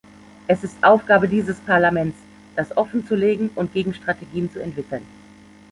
[0.47, 2.17] Es ist Aufgabe dieses Parlaments,
[2.55, 5.05] das offenzulegen und Gegenstrategien zu entwickeln.